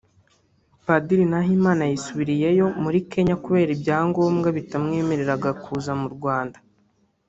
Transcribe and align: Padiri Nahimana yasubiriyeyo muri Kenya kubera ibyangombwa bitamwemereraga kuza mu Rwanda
Padiri 0.85 1.25
Nahimana 1.31 1.83
yasubiriyeyo 1.91 2.65
muri 2.83 2.97
Kenya 3.11 3.35
kubera 3.43 3.69
ibyangombwa 3.77 4.47
bitamwemereraga 4.57 5.49
kuza 5.63 5.91
mu 6.01 6.07
Rwanda 6.15 6.57